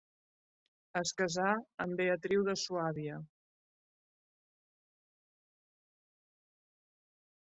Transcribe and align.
Es 1.01 1.09
casà 1.17 1.49
amb 1.85 1.99
Beatriu 1.99 2.45
de 2.47 2.55
Suàbia. 2.61 3.19